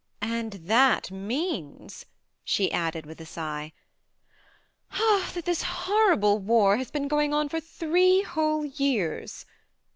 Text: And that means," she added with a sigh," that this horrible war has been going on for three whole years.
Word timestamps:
And 0.23 0.53
that 0.63 1.11
means," 1.11 2.07
she 2.43 2.71
added 2.71 3.05
with 3.05 3.21
a 3.21 3.25
sigh," 3.27 3.71
that 4.97 5.43
this 5.45 5.61
horrible 5.61 6.39
war 6.39 6.77
has 6.77 6.89
been 6.89 7.07
going 7.07 7.35
on 7.35 7.49
for 7.49 7.59
three 7.59 8.23
whole 8.23 8.65
years. 8.65 9.45